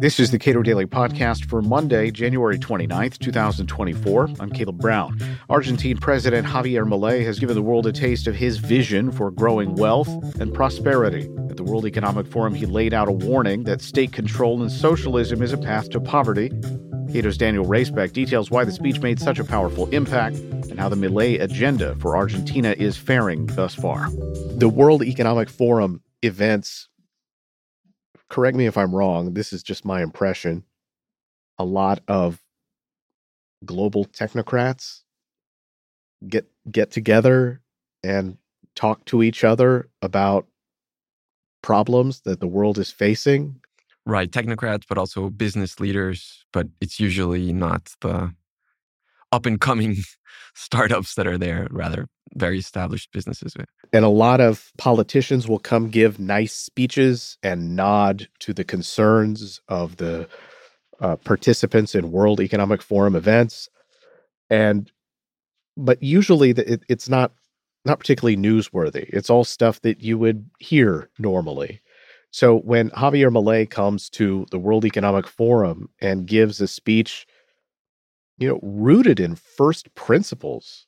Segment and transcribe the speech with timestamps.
[0.00, 4.30] This is the Cato Daily Podcast for Monday, January 29th, 2024.
[4.40, 5.18] I'm Caleb Brown.
[5.50, 9.74] Argentine President Javier Milei has given the world a taste of his vision for growing
[9.74, 10.08] wealth
[10.40, 11.28] and prosperity.
[11.50, 15.42] At the World Economic Forum, he laid out a warning that state control and socialism
[15.42, 16.48] is a path to poverty.
[17.12, 20.96] Cato's Daniel Raisbeck details why the speech made such a powerful impact and how the
[20.96, 24.08] Milei agenda for Argentina is faring thus far.
[24.56, 26.88] The World Economic Forum events
[28.30, 30.64] correct me if I'm wrong, this is just my impression.
[31.58, 32.40] A lot of
[33.64, 35.02] global technocrats
[36.28, 37.60] get get together
[38.02, 38.38] and
[38.74, 40.46] talk to each other about
[41.62, 43.60] problems that the world is facing.
[44.06, 48.34] Right, technocrats, but also business leaders, but it's usually not the
[49.32, 49.96] up and coming
[50.54, 53.54] startups that are there, rather very established businesses.
[53.92, 59.60] And a lot of politicians will come give nice speeches and nod to the concerns
[59.68, 60.28] of the
[61.00, 63.68] uh, participants in World Economic Forum events.
[64.48, 64.90] And
[65.76, 67.32] but usually the, it, it's not
[67.84, 69.08] not particularly newsworthy.
[69.08, 71.80] It's all stuff that you would hear normally.
[72.30, 77.26] So when Javier Milei comes to the World Economic Forum and gives a speech
[78.40, 80.86] you know, rooted in first principles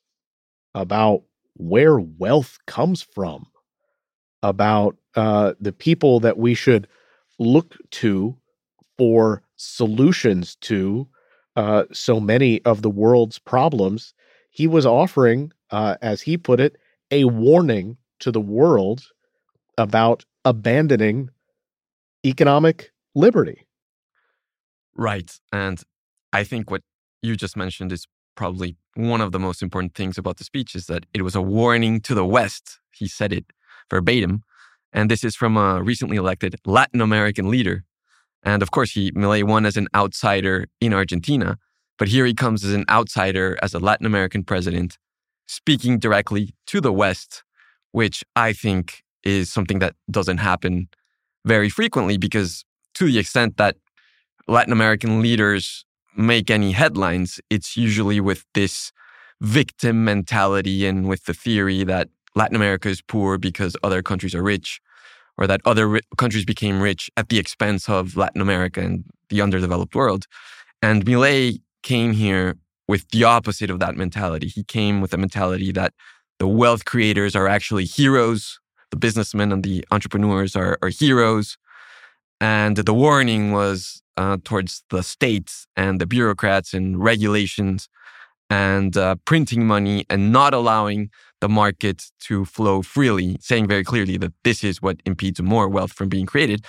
[0.75, 1.23] about
[1.55, 3.45] where wealth comes from,
[4.41, 6.87] about uh, the people that we should
[7.39, 8.35] look to
[8.97, 11.07] for solutions to
[11.55, 14.13] uh, so many of the world's problems.
[14.49, 16.75] He was offering, uh, as he put it,
[17.11, 19.03] a warning to the world
[19.77, 21.29] about abandoning
[22.25, 23.67] economic liberty.
[24.95, 25.31] Right.
[25.51, 25.81] And
[26.31, 26.81] I think what
[27.23, 30.85] you just mentioned is probably one of the most important things about the speech is
[30.87, 32.79] that it was a warning to the West.
[32.91, 33.45] He said it
[33.89, 34.43] verbatim.
[34.91, 37.85] And this is from a recently elected Latin American leader.
[38.43, 41.57] And of course, he Milei won as an outsider in Argentina,
[41.97, 44.97] but here he comes as an outsider as a Latin American president,
[45.47, 47.43] speaking directly to the West,
[47.91, 50.89] which I think is something that doesn't happen
[51.45, 53.77] very frequently because to the extent that
[54.47, 55.85] Latin American leaders
[56.15, 58.91] make any headlines, it's usually with this
[59.41, 64.43] victim mentality and with the theory that Latin America is poor because other countries are
[64.43, 64.79] rich,
[65.37, 69.41] or that other ri- countries became rich at the expense of Latin America and the
[69.41, 70.25] underdeveloped world.
[70.81, 72.55] And Milei came here
[72.87, 74.47] with the opposite of that mentality.
[74.47, 75.93] He came with a mentality that
[76.39, 78.59] the wealth creators are actually heroes,
[78.91, 81.57] the businessmen and the entrepreneurs are, are heroes.
[82.39, 87.89] And the warning was uh, towards the states and the bureaucrats and regulations
[88.49, 91.09] and uh, printing money and not allowing
[91.41, 95.91] the market to flow freely, saying very clearly that this is what impedes more wealth
[95.91, 96.63] from being created.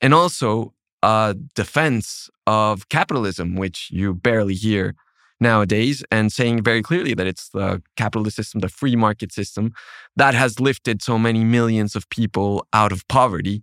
[0.00, 4.94] And also a defense of capitalism, which you barely hear
[5.40, 9.72] nowadays, and saying very clearly that it's the capitalist system, the free market system,
[10.14, 13.62] that has lifted so many millions of people out of poverty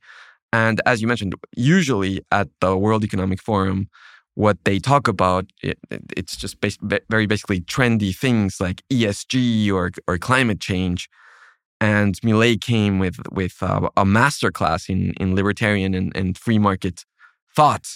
[0.57, 3.90] and as you mentioned, usually at the World Economic Forum,
[4.34, 5.78] what they talk about, it,
[6.16, 6.79] it's just bas-
[7.09, 11.09] very basically trendy things like ESG or, or climate change.
[11.79, 17.06] And Milei came with, with uh, a masterclass in, in libertarian and, and free market
[17.56, 17.88] thought.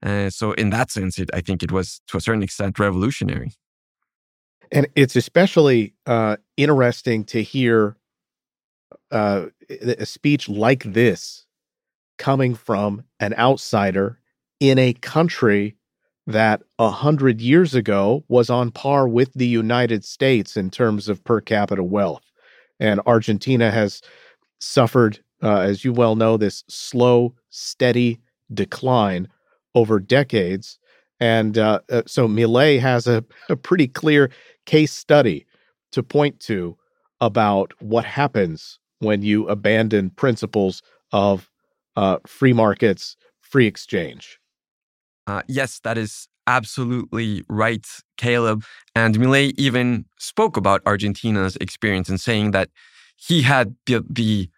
[0.00, 3.52] Uh, so, in that sense, it, I think it was to a certain extent revolutionary.
[4.70, 7.96] And it's especially uh, interesting to hear
[9.10, 11.45] uh, a speech like this
[12.18, 14.18] coming from an outsider
[14.60, 15.76] in a country
[16.26, 21.22] that a hundred years ago was on par with the United States in terms of
[21.22, 22.24] per capita wealth.
[22.80, 24.02] And Argentina has
[24.58, 28.20] suffered, uh, as you well know, this slow, steady
[28.52, 29.28] decline
[29.74, 30.78] over decades.
[31.20, 34.30] And uh, uh, so Milei has a, a pretty clear
[34.66, 35.46] case study
[35.92, 36.76] to point to
[37.20, 41.50] about what happens when you abandon principles of
[41.96, 44.38] uh, free markets, free exchange.
[45.26, 48.64] Uh, yes, that is absolutely right, Caleb.
[48.94, 52.70] And Milei even spoke about Argentina's experience in saying that
[53.16, 54.48] he had the, the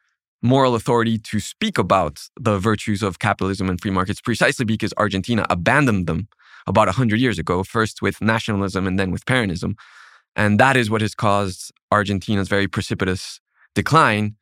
[0.42, 5.46] moral authority to speak about the virtues of capitalism and free markets precisely because Argentina
[5.48, 6.28] abandoned them
[6.66, 9.74] about 100 years ago, first with nationalism and then with Peronism.
[10.36, 13.40] And that is what has caused Argentina's very precipitous
[13.74, 14.36] decline.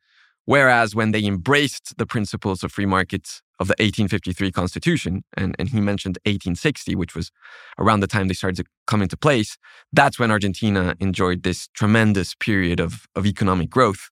[0.47, 5.67] Whereas when they embraced the principles of free markets of the 1853 Constitution, and, and
[5.67, 7.31] he mentioned 1860, which was
[7.77, 9.57] around the time they started to come into place,
[9.91, 14.09] that's when Argentina enjoyed this tremendous period of, of economic growth,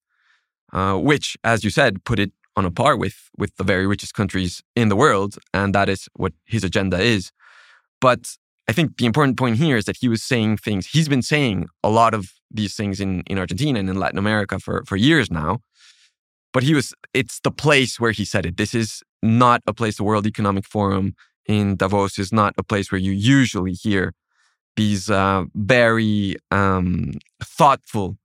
[0.73, 4.13] uh, which, as you said, put it on a par with with the very richest
[4.13, 7.31] countries in the world, and that is what his agenda is.
[8.01, 8.35] But
[8.67, 10.87] I think the important point here is that he was saying things.
[10.87, 14.59] He's been saying a lot of these things in in Argentina and in Latin America
[14.59, 15.61] for for years now.
[16.55, 16.93] But he was.
[17.13, 18.55] It's the place where he said it.
[18.55, 19.97] This is not a place.
[19.97, 21.13] The World Economic Forum
[21.45, 24.13] in Davos is not a place where you usually hear
[24.77, 27.11] these uh, very um,
[27.43, 28.17] thoughtful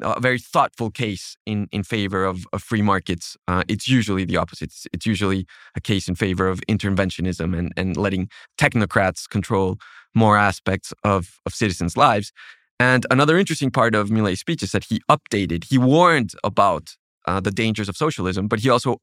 [0.00, 3.36] a very thoughtful case in, in favor of, of free markets.
[3.48, 4.70] Uh, it's usually the opposite.
[4.70, 5.44] It's, it's, usually
[5.76, 9.78] a case in favor of interventionism and, and letting technocrats control
[10.14, 12.32] more aspects of, of citizens' lives.
[12.80, 16.96] And another interesting part of Milei's speech is that he updated, he warned about
[17.26, 18.98] uh, the dangers of socialism, but he also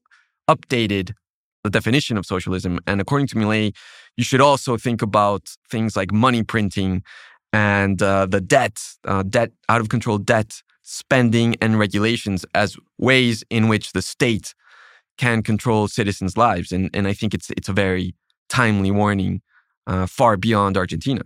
[0.48, 1.12] updated
[1.64, 2.78] the definition of socialism.
[2.86, 3.74] And according to Milei,
[4.16, 7.02] you should also think about things like money printing
[7.52, 13.44] and uh, the debt, uh, debt, out of control debt spending and regulations as ways
[13.50, 14.54] in which the state
[15.18, 16.72] can control citizens' lives.
[16.72, 18.14] And, and I think it's, it's a very
[18.48, 19.42] timely warning
[19.86, 21.22] uh, far beyond Argentina.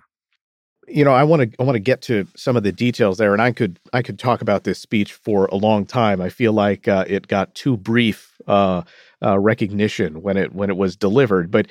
[0.86, 3.32] You know, I want to I want to get to some of the details there,
[3.32, 6.20] and I could I could talk about this speech for a long time.
[6.20, 8.82] I feel like uh, it got too brief uh,
[9.22, 11.50] uh recognition when it when it was delivered.
[11.50, 11.68] But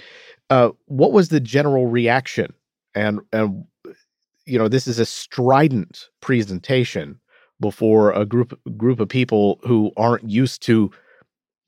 [0.49, 2.53] uh, what was the general reaction?
[2.95, 3.65] And and
[4.45, 7.19] you know, this is a strident presentation
[7.59, 10.91] before a group group of people who aren't used to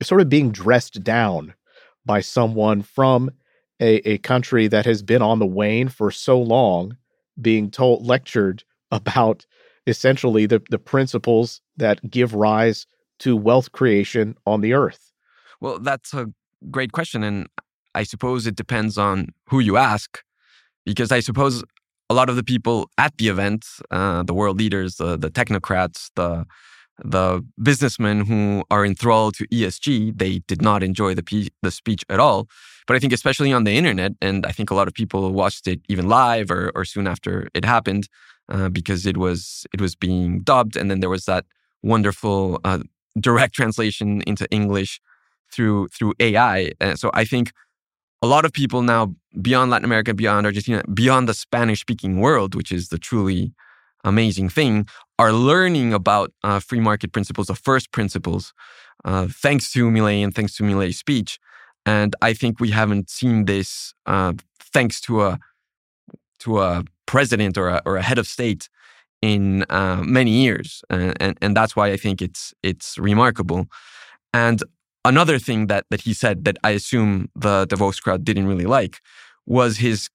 [0.02, 1.54] sort of being dressed down
[2.04, 3.30] by someone from
[3.80, 6.96] a, a country that has been on the wane for so long,
[7.40, 9.46] being told lectured about
[9.86, 12.86] essentially the, the principles that give rise
[13.18, 15.12] to wealth creation on the earth?
[15.60, 16.26] Well, that's a
[16.70, 17.22] great question.
[17.22, 17.46] And
[17.94, 20.22] I suppose it depends on who you ask,
[20.84, 21.64] because I suppose
[22.08, 26.10] a lot of the people at the event, uh, the world leaders, the, the technocrats,
[26.14, 26.46] the
[27.04, 32.04] the businessmen who are enthralled to ESG, they did not enjoy the pe- the speech
[32.08, 32.48] at all.
[32.86, 35.66] But I think especially on the internet, and I think a lot of people watched
[35.66, 38.08] it even live or, or soon after it happened,
[38.48, 41.44] uh, because it was it was being dubbed, and then there was that
[41.82, 42.78] wonderful uh,
[43.18, 45.00] direct translation into English
[45.52, 46.72] through through AI.
[46.80, 47.52] And so I think
[48.22, 52.54] a lot of people now beyond Latin America, beyond Argentina, beyond the Spanish speaking world,
[52.54, 53.52] which is the truly
[54.06, 54.86] amazing thing,
[55.18, 58.52] are learning about uh, free market principles, the first principles,
[59.04, 61.38] uh, thanks to Milei and thanks to Milei's speech.
[61.84, 65.38] And I think we haven't seen this uh, thanks to a
[66.40, 68.68] to a president or a, or a head of state
[69.22, 73.66] in uh, many years, and, and and that's why I think it's it's remarkable.
[74.34, 74.62] And
[75.04, 79.00] another thing that that he said that I assume the Davos crowd didn't really like
[79.46, 80.10] was his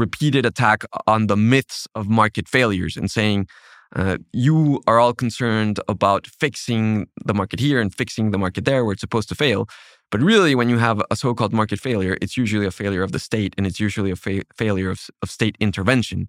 [0.00, 3.46] repeated attack on the myths of market failures and saying
[3.94, 8.84] uh, you are all concerned about fixing the market here and fixing the market there
[8.84, 9.68] where it's supposed to fail.
[10.10, 13.12] But really, when you have a so called market failure, it's usually a failure of
[13.12, 16.28] the state and it's usually a fa- failure of, of state intervention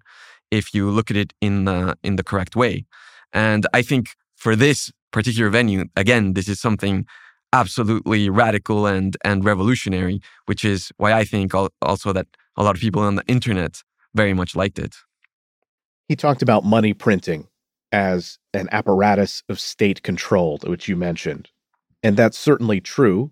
[0.50, 2.84] if you look at it in the, in the correct way.
[3.32, 7.06] And I think for this particular venue, again, this is something
[7.52, 12.80] absolutely radical and and revolutionary, which is why I think also that a lot of
[12.80, 13.82] people on the internet
[14.14, 14.96] very much liked it.
[16.08, 17.48] He talked about money printing
[17.92, 21.48] as an apparatus of state control, which you mentioned,
[22.02, 23.30] and that's certainly true.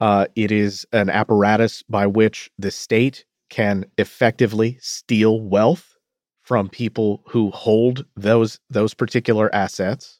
[0.00, 5.94] Uh, it is an apparatus by which the state can effectively steal wealth
[6.42, 10.18] from people who hold those those particular assets.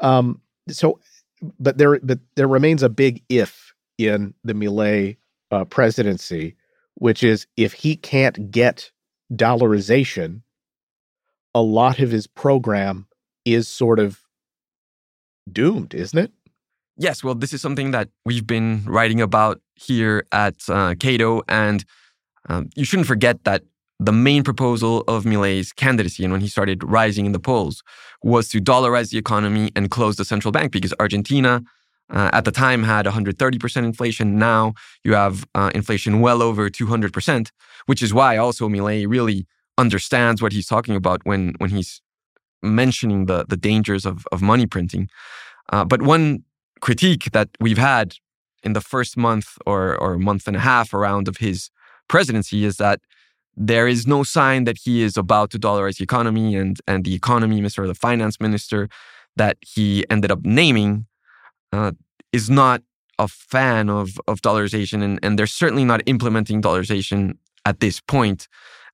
[0.00, 1.00] Um, so
[1.58, 5.16] but there but there remains a big if in the Milei
[5.50, 6.56] uh, presidency,
[6.94, 8.90] which is if he can't get
[9.32, 10.42] dollarization,
[11.54, 13.06] a lot of his program
[13.44, 14.20] is sort of
[15.50, 16.32] doomed, isn't it?
[16.96, 21.84] Yes, well, this is something that we've been writing about here at uh, Cato, and
[22.48, 23.62] um, you shouldn't forget that
[23.98, 27.82] the main proposal of Milei's candidacy and when he started rising in the polls
[28.22, 31.62] was to dollarize the economy and close the central bank because Argentina
[32.10, 34.38] uh, at the time had 130% inflation.
[34.38, 37.50] Now you have uh, inflation well over 200%,
[37.86, 39.46] which is why also Milei really
[39.78, 42.02] understands what he's talking about when, when he's
[42.62, 45.08] mentioning the, the dangers of, of money printing.
[45.72, 46.44] Uh, but one
[46.80, 48.16] critique that we've had
[48.62, 51.70] in the first month or, or month and a half around of his
[52.08, 53.00] presidency is that
[53.56, 57.14] there is no sign that he is about to dollarize the economy and and the
[57.14, 58.88] economy minister or the finance minister
[59.36, 61.06] that he ended up naming
[61.72, 61.92] uh,
[62.32, 62.82] is not
[63.18, 68.48] a fan of of dollarization and, and they're certainly not implementing dollarization at this point.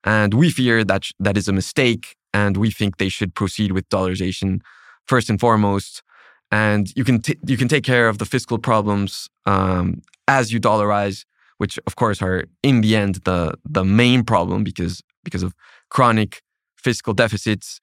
[0.05, 3.89] and we fear that that is a mistake and we think they should proceed with
[3.89, 4.61] dollarization
[5.07, 6.03] first and foremost
[6.51, 10.61] and you can t- you can take care of the fiscal problems um, as you
[10.61, 11.25] dollarize,
[11.59, 15.55] which of course are in the end the the main problem because because of
[15.91, 16.41] chronic
[16.77, 17.81] fiscal deficits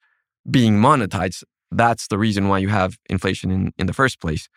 [0.50, 1.44] being monetized.
[1.70, 4.48] That's the reason why you have inflation in, in the first place.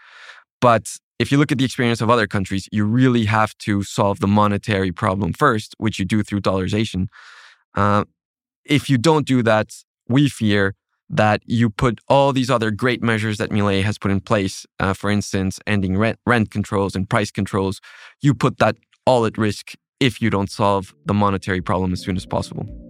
[0.61, 4.19] But if you look at the experience of other countries, you really have to solve
[4.19, 7.07] the monetary problem first, which you do through dollarization.
[7.75, 8.05] Uh,
[8.65, 9.73] if you don't do that,
[10.07, 10.75] we fear
[11.09, 14.93] that you put all these other great measures that Milei has put in place, uh,
[14.93, 17.81] for instance, ending rent, rent controls and price controls,
[18.21, 22.15] you put that all at risk if you don't solve the monetary problem as soon
[22.15, 22.88] as possible.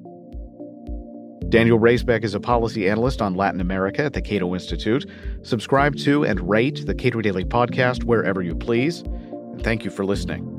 [1.50, 5.10] Daniel Raisbeck is a policy analyst on Latin America at the Cato Institute.
[5.42, 9.00] Subscribe to and rate the Cato Daily Podcast wherever you please.
[9.02, 10.59] And thank you for listening.